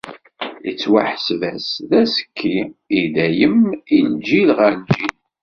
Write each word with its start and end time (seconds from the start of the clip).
Ittwaḥseb-as 0.69 1.67
d 1.89 1.91
azekki, 2.01 2.57
i 2.99 3.03
dayem, 3.13 3.59
si 3.87 3.99
lǧil 4.11 4.49
ɣer 4.57 4.71
lǧil. 4.81 5.15